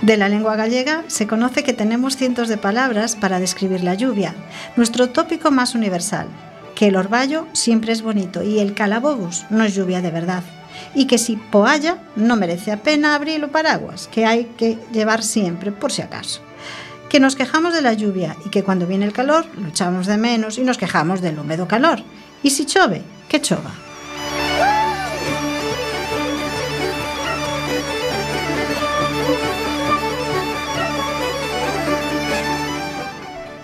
[0.09, 4.35] De la lengua gallega se conoce que tenemos cientos de palabras para describir la lluvia,
[4.75, 6.29] nuestro tópico más universal,
[6.75, 10.43] que el orvallo siempre es bonito y el calabobos no es lluvia de verdad,
[10.95, 15.23] y que si poalla no merece a pena abrir los paraguas, que hay que llevar
[15.23, 16.41] siempre por si acaso.
[17.11, 20.17] Que nos quejamos de la lluvia y que cuando viene el calor lo echamos de
[20.17, 22.03] menos y nos quejamos del húmedo calor.
[22.43, 23.88] Y si chove, que chova.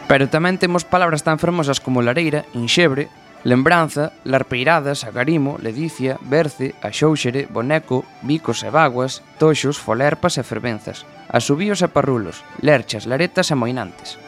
[0.09, 3.09] Pero tamén temos palabras tan fermosas como lareira, inxebre,
[3.45, 11.81] lembranza, larpeirada, sagarimo, ledicia, berce, axóuxere, boneco, bicos e vaguas, toxos, folerpas e fervenzas, asubíos
[11.81, 14.21] e parrulos, lerchas, laretas e moinantes.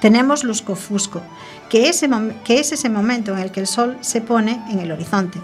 [0.00, 1.20] Tenemos Luscofusco,
[1.68, 2.08] que, ese
[2.44, 5.38] que es ese momento en el que el sol se pone en el horizonte,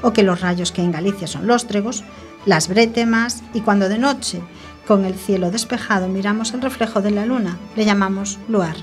[0.00, 2.04] o que los rayos que en Galicia son lóstregos
[2.48, 4.40] las brétemas, y cuando de noche,
[4.86, 8.76] con el cielo despejado, miramos el reflejo de la luna, le llamamos luar.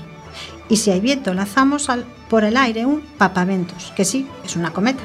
[0.68, 4.72] Y si hay viento, lanzamos al- por el aire un papaventos, que sí, es una
[4.72, 5.02] cometa.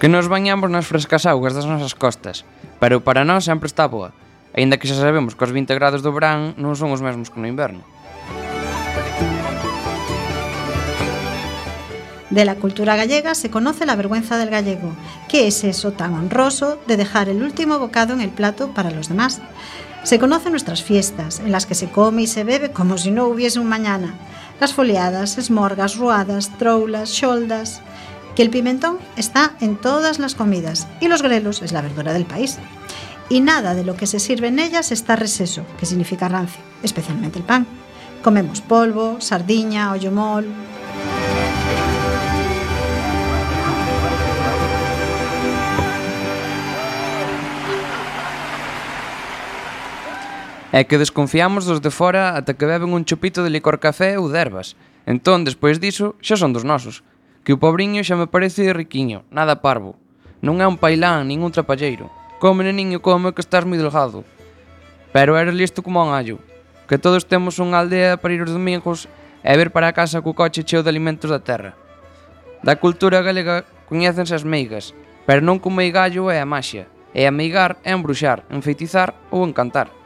[0.00, 2.46] Que nos bañamos nas frescas augas das nosas costas,
[2.78, 4.14] pero para nós sempre está boa,
[4.54, 7.42] aínda que xa sabemos que os 20 grados do verán non son os mesmos que
[7.42, 7.82] no inverno.
[12.30, 14.92] De la cultura gallega se conoce la vergüenza del gallego,
[15.28, 19.08] que es eso tan honroso de dejar el último bocado en el plato para los
[19.08, 19.40] demás.
[20.02, 23.26] Se conocen nuestras fiestas, en las que se come y se bebe como si no
[23.26, 24.14] hubiese un mañana.
[24.60, 27.80] Las foliadas, esmorgas, ruadas, troulas, xoldas.
[28.36, 32.26] Que el pimentón está en todas las comidas y los grelos es la verdura del
[32.26, 32.58] país.
[33.30, 37.38] Y nada de lo que se sirve en ellas está reseso, que significa rancio, especialmente
[37.38, 37.66] el pan.
[38.22, 40.46] Comemos polvo, sardiña, ollomol,
[50.68, 54.28] É que desconfiamos dos de fora ata que beben un chupito de licor café ou
[54.28, 54.76] derbas.
[55.08, 57.00] Entón, despois diso, xa son dos nosos.
[57.40, 59.96] Que o pobriño xa me parece riquiño, nada parvo.
[60.44, 62.12] Non é un pailán, nin un trapalleiro.
[62.36, 64.28] Come, neniño, come, que estás moi delgado.
[65.08, 66.36] Pero eres listo como un allo.
[66.84, 69.08] Que todos temos unha aldea para ir os domingos
[69.40, 71.72] e ver para a casa co coche cheo de alimentos da terra.
[72.60, 74.92] Da cultura galega coñécense as meigas,
[75.24, 76.84] pero non como meigallo é a maxia,
[77.16, 79.97] e a meigar é embruxar, enfeitizar ou encantar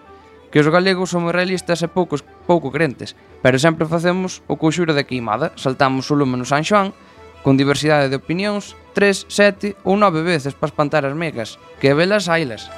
[0.52, 5.08] que os galegos somos realistas e poucos, pouco crentes, pero sempre facemos o coxuro da
[5.08, 6.92] queimada, saltamos o lume no San Xoán,
[7.40, 12.28] con diversidade de opinións, tres, sete ou nove veces para espantar as megas, que velas
[12.28, 12.68] ailas.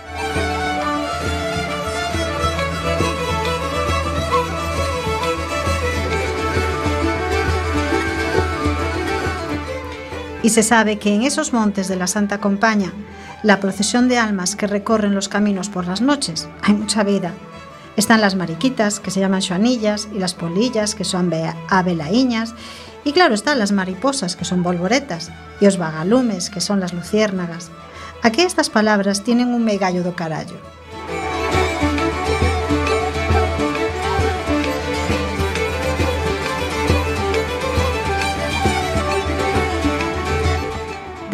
[10.46, 12.92] Y se sabe que en esos montes de la Santa Compaña,
[13.42, 17.32] la procesión de almas que recorren los caminos por las noches, hay mucha vida,
[17.96, 21.32] Están las mariquitas, que se llaman xoanillas, y las polillas, que son
[21.68, 22.54] abelaíñas,
[23.04, 25.30] y claro están las mariposas, que son volvoretas,
[25.60, 27.70] y os vagalumes, que son las luciérnagas.
[28.22, 30.56] Aquí estas palabras tienen un megallo do carallo,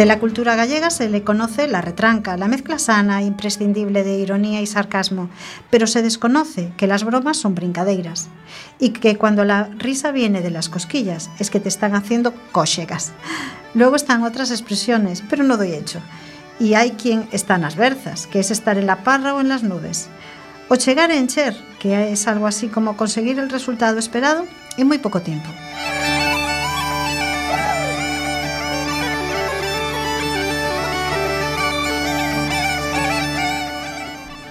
[0.01, 4.62] De la cultura gallega se le conoce la retranca, la mezcla sana imprescindible de ironía
[4.62, 5.28] y sarcasmo,
[5.68, 8.30] pero se desconoce que las bromas son brincadeiras
[8.78, 13.12] y que cuando la risa viene de las cosquillas es que te están haciendo cóxegas.
[13.74, 16.01] Luego están otras expresiones, pero no doy hecho.
[16.59, 19.62] Y hay quien está nas berzas, que es estar en la parra o en las
[19.62, 20.09] nubes.
[20.70, 24.46] O chegar a encher, que es algo así como conseguir el resultado esperado
[24.78, 25.51] en muy poco tiempo.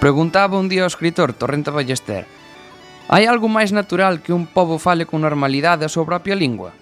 [0.00, 2.24] Preguntaba un día ao escritor Torrente Ballester
[3.12, 6.72] Hai algo máis natural que un pobo fale con normalidade a súa propia lingua?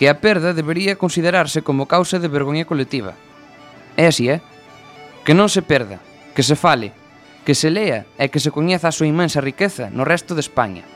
[0.00, 3.12] Que a perda debería considerarse como causa de vergoña colectiva.
[4.00, 4.40] É así, é?
[5.28, 6.00] Que non se perda,
[6.32, 6.96] que se fale,
[7.44, 10.88] que se lea e que se coñeza a súa inmensa riqueza no resto de España.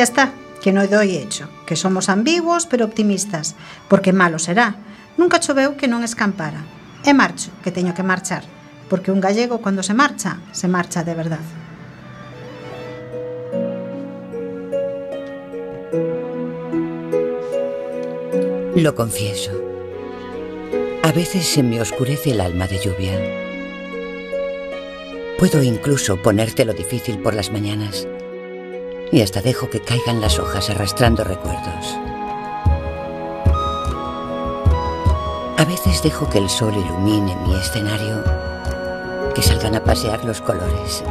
[0.00, 0.32] Ya está,
[0.62, 3.54] que no doy hecho, que somos ambiguos pero optimistas,
[3.86, 4.76] porque malo será.
[5.18, 6.64] Nunca choveu que non escampara.
[7.04, 8.40] E marcho, que teño que marchar,
[8.88, 11.44] porque un gallego cando se marcha, se marcha de verdad.
[18.72, 19.52] Lo confieso.
[21.04, 23.20] A veces se me oscurece el alma de lluvia.
[25.36, 28.08] Puedo incluso ponértelo difícil por las mañanas
[29.12, 31.98] y hasta dejo que caigan las hojas arrastrando recuerdos.
[35.56, 38.22] A veces dejo que el sol ilumine mi escenario,
[39.34, 41.04] que salgan a pasear los colores,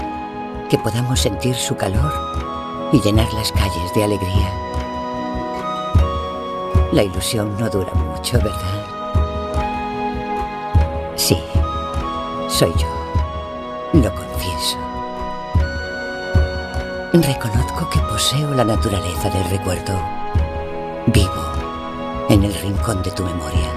[0.70, 2.12] que podamos sentir su calor
[2.92, 4.52] y llenar las calles de alegría.
[6.92, 8.86] La ilusión no dura mucho, ¿verdad?
[11.16, 11.38] Sí,
[12.48, 12.88] soy yo.
[13.94, 14.89] Lo confieso.
[17.12, 20.00] Reconozco que poseo la naturaleza del recuerdo.
[21.08, 23.68] Vivo en el rincón de tu memoria.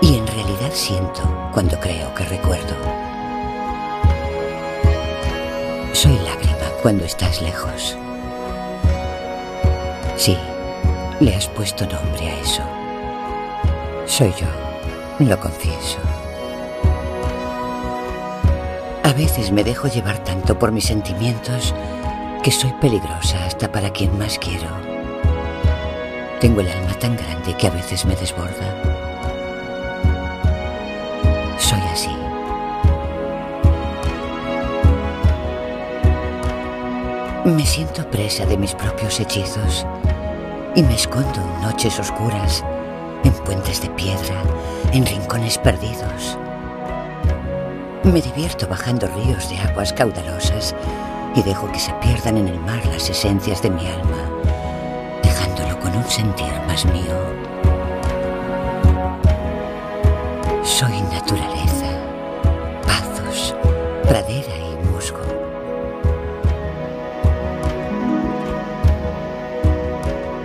[0.00, 2.76] Y en realidad siento cuando creo que recuerdo.
[5.92, 7.98] Soy lágrima cuando estás lejos.
[10.14, 10.38] Sí,
[11.18, 12.62] le has puesto nombre a eso.
[14.06, 14.46] Soy yo,
[15.18, 15.98] lo confieso.
[19.08, 21.74] A veces me dejo llevar tanto por mis sentimientos
[22.42, 24.68] que soy peligrosa hasta para quien más quiero.
[26.42, 28.52] Tengo el alma tan grande que a veces me desborda.
[31.58, 32.10] Soy así.
[37.46, 39.86] Me siento presa de mis propios hechizos
[40.74, 42.62] y me escondo en noches oscuras,
[43.24, 44.42] en puentes de piedra,
[44.92, 46.36] en rincones perdidos.
[48.12, 50.74] Me divierto bajando ríos de aguas caudalosas
[51.34, 54.16] y dejo que se pierdan en el mar las esencias de mi alma,
[55.22, 57.14] dejándolo con un sentir más mío.
[60.64, 62.00] Soy naturaleza,
[62.86, 63.54] pazos,
[64.04, 65.20] pradera y musgo.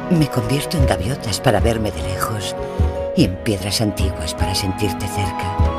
[0.10, 2.58] Me convierto en gaviotas para verme de lejos
[3.16, 5.73] y en piedras antiguas para sentirte cerca.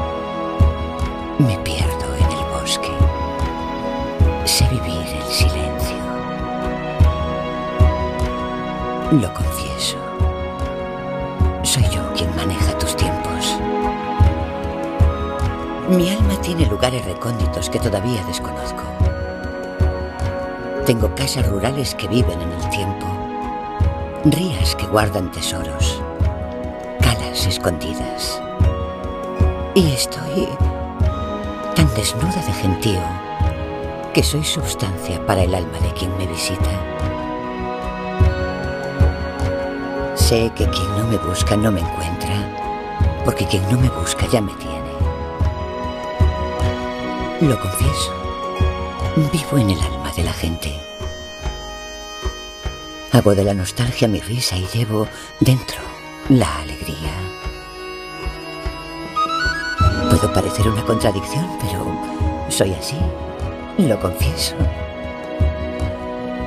[9.21, 9.97] Lo confieso.
[11.63, 13.57] Soy yo quien maneja tus tiempos.
[15.89, 18.83] Mi alma tiene lugares recónditos que todavía desconozco.
[20.85, 23.07] Tengo casas rurales que viven en el tiempo.
[24.25, 26.03] Rías que guardan tesoros.
[27.01, 28.43] Calas escondidas.
[29.77, 30.49] Y estoy
[31.77, 33.03] tan desnuda de gentío
[34.13, 37.14] que soy sustancia para el alma de quien me visita.
[40.29, 42.35] Sé que quien no me busca no me encuentra,
[43.27, 44.91] porque quien no me busca ya me tiene.
[47.43, 48.11] Lo confieso,
[49.31, 50.81] vivo en el alma de la gente.
[53.13, 55.07] Hago de la nostalgia mi risa y llevo
[55.41, 55.77] dentro
[56.31, 57.13] la alegría.
[60.09, 61.85] Puedo parecer una contradicción, pero
[62.49, 62.97] soy así.
[63.77, 64.55] Lo confieso.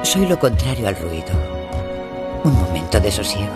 [0.02, 1.57] Soy lo contrario al ruido.
[2.44, 3.54] Un momento de sosiego.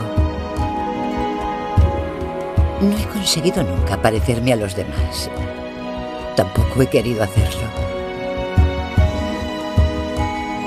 [2.81, 5.29] No he conseguido nunca parecerme a los demás.
[6.35, 7.67] Tampoco he querido hacerlo.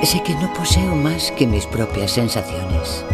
[0.03, 3.05] Sé que no poseo más que mis propias sensaciones.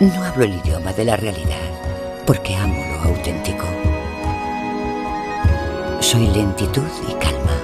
[0.00, 1.68] No hablo el idioma de la realidad
[2.24, 3.64] porque amo lo auténtico.
[6.00, 7.56] Soy lentitud y calma,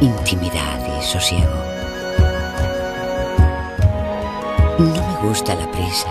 [0.00, 1.61] intimidad y sosiego.
[5.22, 6.08] Gusta la prisa,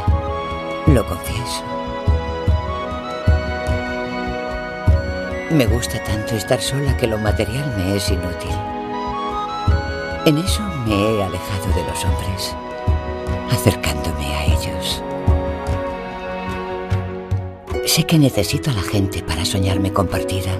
[0.88, 1.64] lo confieso.
[5.52, 8.56] Me gusta tanto estar sola que lo material me es inútil.
[10.26, 12.56] En eso me he alejado de los hombres,
[13.52, 15.04] acercándome a ellos.
[17.86, 20.52] Sé que necesito a la gente para soñarme compartida.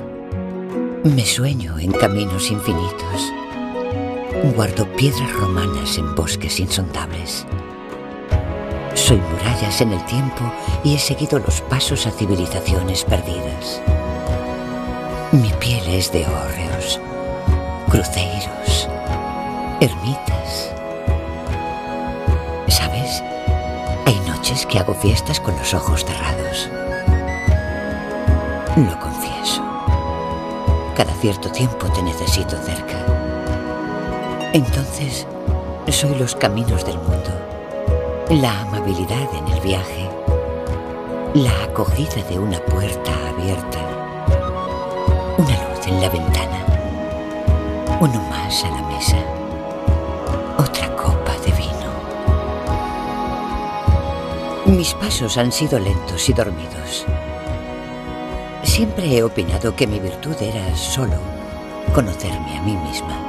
[1.06, 3.32] Me sueño en caminos infinitos.
[4.56, 7.46] Guardo piedras romanas en bosques insondables.
[9.12, 10.42] Soy murallas en el tiempo
[10.86, 13.82] y he seguido los pasos a civilizaciones perdidas.
[15.34, 16.98] Mi piel es de hórreos,
[17.90, 18.88] cruceros,
[19.82, 20.72] ermitas.
[22.70, 23.22] ¿Sabes?
[24.06, 26.70] Hay noches que hago fiestas con los ojos cerrados.
[28.78, 29.62] Lo confieso.
[30.96, 33.06] Cada cierto tiempo te necesito cerca.
[34.54, 35.28] Entonces,
[35.90, 37.41] soy los caminos del mundo,
[38.36, 40.10] la amabilidad en el viaje,
[41.34, 43.80] la acogida de una puerta abierta,
[45.38, 46.66] una luz en la ventana,
[48.00, 49.18] uno más a la mesa,
[50.58, 51.92] otra copa de vino.
[54.78, 57.06] Mis pasos han sido lentos y dormidos.
[58.64, 61.18] Siempre he opinado que mi virtud era solo
[61.94, 63.21] conocerme a mí misma.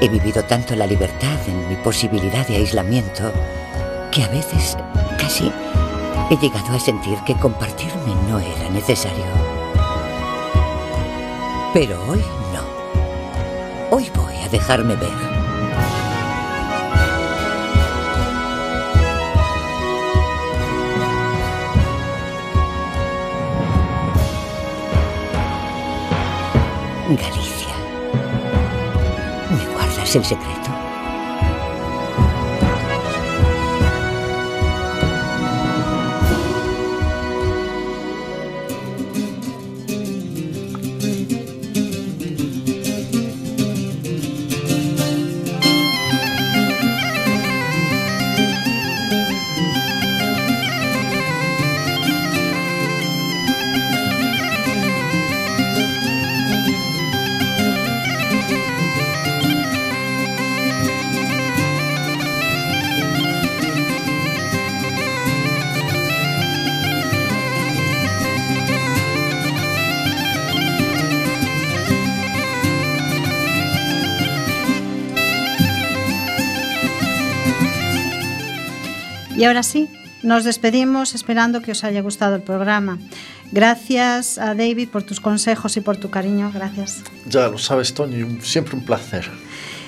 [0.00, 3.32] He vivido tanto la libertad en mi posibilidad de aislamiento
[4.12, 4.76] que a veces
[5.18, 5.50] casi
[6.30, 9.24] he llegado a sentir que compartirme no era necesario.
[11.74, 12.22] Pero hoy
[12.52, 12.62] no.
[13.90, 15.10] Hoy voy a dejarme ver.
[27.08, 27.57] Galicia
[30.08, 30.77] es el secreto.
[79.38, 79.88] Y ahora sí,
[80.22, 82.98] nos despedimos esperando que os haya gustado el programa.
[83.52, 86.50] Gracias a David por tus consejos y por tu cariño.
[86.52, 87.02] Gracias.
[87.26, 89.30] Ya lo sabes, Toño, y un- siempre un placer.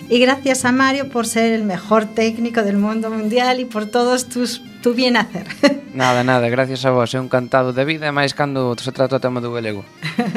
[0.08, 4.28] Y gracias a Mario por ser el mejor técnico del mundo mundial y por todos
[4.28, 5.46] tus tu bien hacer.
[5.94, 9.20] Nada, nada, gracias a vos, é un cantado de vida, máis cando se trata o
[9.20, 9.82] tema do galego.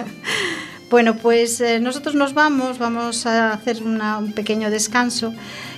[0.89, 5.33] Bueno, pues eh, nosotros nos vamos, vamos a hacer una- un pequeño descanso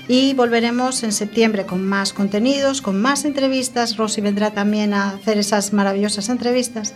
[0.07, 3.97] y volveremos en septiembre con más contenidos, con más entrevistas.
[3.97, 6.93] Rosy vendrá también a hacer esas maravillosas entrevistas.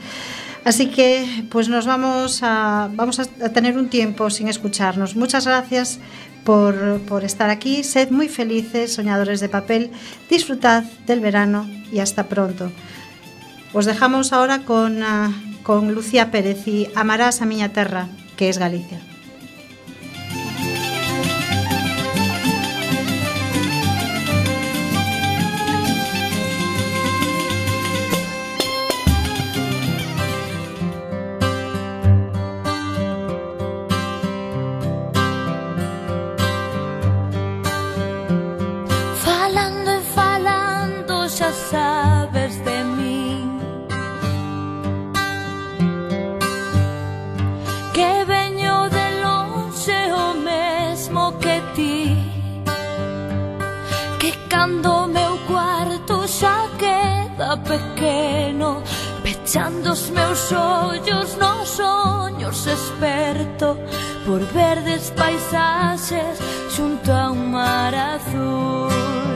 [0.65, 5.15] Así que pues nos vamos a, vamos a tener un tiempo sin escucharnos.
[5.15, 5.99] Muchas gracias
[6.43, 7.83] por, por estar aquí.
[7.83, 9.91] Sed muy felices, soñadores de papel.
[10.29, 12.71] Disfrutad del verano y hasta pronto.
[13.73, 15.31] Os dejamos ahora con, ah,
[15.63, 18.99] con Lucía Pérez y Amarás a miña terra, que es Galicia.
[57.69, 58.81] pequeno
[59.23, 63.77] Pechando os meus ollos nos soños esperto
[64.25, 66.37] Por verdes paisaxes
[66.79, 69.28] xunto a un mar azul.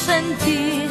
[0.00, 0.88] sentir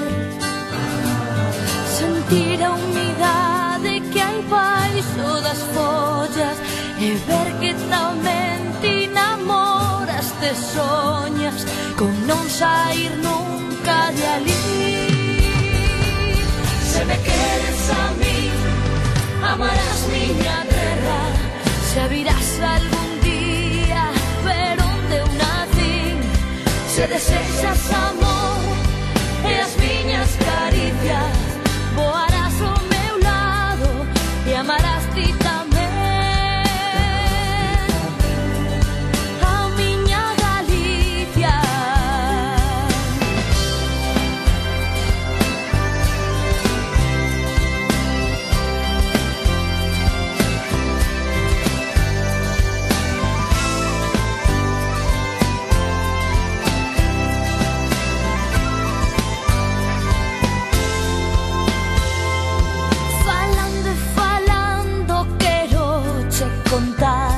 [1.97, 6.57] Sentir a humidade que hai baixo das follas
[6.99, 11.59] E ver que tamén ti namoras te soñas
[11.97, 14.65] Con non sair nunca de ali
[16.91, 18.39] Se me queres a mí,
[19.51, 21.21] amarás miña terra
[21.91, 24.03] Se virás algún día
[24.45, 25.97] ver onde eu nací.
[26.93, 28.58] Se desexas amor
[30.37, 31.35] Caricias,
[31.95, 34.07] voarás ao meu lado
[34.45, 35.33] e amarás ti
[66.79, 67.28] 等待。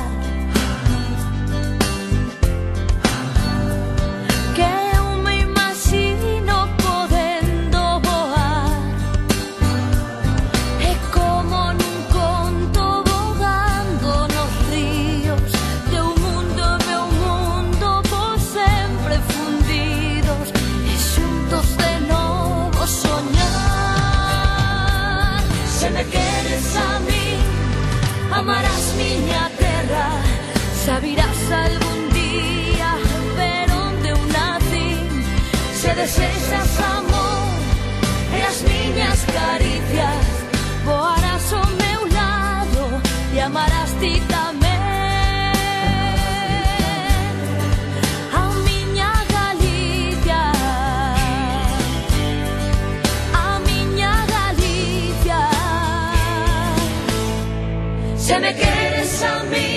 [59.24, 59.71] on me.